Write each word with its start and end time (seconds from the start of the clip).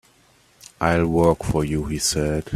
"I'll 0.79 1.05
work 1.05 1.43
for 1.45 1.63
you," 1.63 1.85
he 1.85 1.99
said. 1.99 2.49